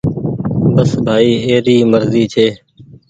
بس 0.73 0.89
ڀآئي 1.05 1.31
اي 1.47 1.55
ري 1.65 1.77
مرزي 1.91 2.23
ڇي۔ 2.33 2.47